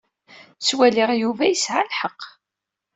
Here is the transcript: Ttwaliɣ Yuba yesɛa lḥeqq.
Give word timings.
Ttwaliɣ 0.57 1.09
Yuba 1.21 1.43
yesɛa 1.47 1.81
lḥeqq. 1.89 2.21